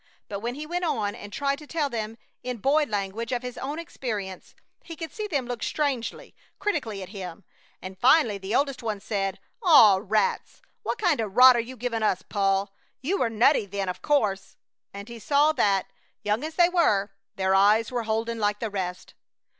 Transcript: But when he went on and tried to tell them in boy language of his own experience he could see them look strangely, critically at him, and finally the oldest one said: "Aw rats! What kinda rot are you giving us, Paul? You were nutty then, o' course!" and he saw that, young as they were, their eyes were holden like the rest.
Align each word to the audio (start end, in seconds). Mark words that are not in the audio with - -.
But 0.27 0.39
when 0.39 0.55
he 0.55 0.65
went 0.65 0.83
on 0.83 1.13
and 1.13 1.31
tried 1.31 1.59
to 1.59 1.67
tell 1.67 1.87
them 1.87 2.17
in 2.41 2.57
boy 2.57 2.85
language 2.85 3.31
of 3.31 3.43
his 3.43 3.55
own 3.59 3.77
experience 3.77 4.55
he 4.83 4.95
could 4.95 5.13
see 5.13 5.27
them 5.27 5.45
look 5.45 5.61
strangely, 5.61 6.33
critically 6.57 7.03
at 7.03 7.09
him, 7.09 7.43
and 7.83 7.99
finally 7.99 8.39
the 8.39 8.55
oldest 8.55 8.81
one 8.81 8.99
said: 8.99 9.39
"Aw 9.61 9.99
rats! 10.01 10.63
What 10.81 10.97
kinda 10.99 11.27
rot 11.27 11.55
are 11.55 11.59
you 11.59 11.77
giving 11.77 12.01
us, 12.01 12.23
Paul? 12.23 12.73
You 13.03 13.19
were 13.19 13.29
nutty 13.29 13.67
then, 13.67 13.89
o' 13.89 13.93
course!" 13.93 14.57
and 14.91 15.07
he 15.07 15.19
saw 15.19 15.51
that, 15.51 15.85
young 16.23 16.43
as 16.43 16.55
they 16.55 16.67
were, 16.67 17.11
their 17.35 17.53
eyes 17.53 17.91
were 17.91 18.01
holden 18.05 18.39
like 18.39 18.59
the 18.59 18.71
rest. 18.71 19.13